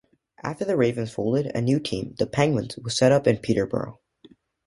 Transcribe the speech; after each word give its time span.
After 0.41 0.65
the 0.65 0.75
Ravens 0.77 1.11
folded, 1.11 1.51
a 1.55 1.61
new 1.61 1.79
team, 1.79 2.15
the 2.17 2.25
Penguins, 2.25 2.75
was 2.77 2.97
set 2.97 3.11
up 3.11 3.27
in 3.27 3.37
Peterborough. 3.37 3.99